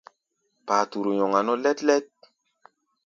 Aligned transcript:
Paturu 0.67 1.09
nyɔŋa 1.17 1.39
nɔ́ 1.45 1.57
lɛ́t-lɛ́t. 1.63 2.05